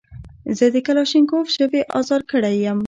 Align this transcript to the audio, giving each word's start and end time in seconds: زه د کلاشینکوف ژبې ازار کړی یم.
زه 0.57 0.65
د 0.73 0.75
کلاشینکوف 0.87 1.47
ژبې 1.55 1.81
ازار 1.99 2.21
کړی 2.31 2.55
یم. 2.65 2.79